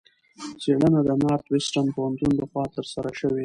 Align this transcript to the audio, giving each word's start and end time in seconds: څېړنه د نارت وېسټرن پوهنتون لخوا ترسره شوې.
څېړنه 0.61 0.99
د 1.07 1.09
نارت 1.23 1.45
وېسټرن 1.49 1.87
پوهنتون 1.95 2.31
لخوا 2.39 2.63
ترسره 2.75 3.09
شوې. 3.19 3.39